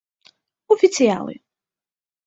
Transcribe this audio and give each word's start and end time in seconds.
oficiale 0.65 1.39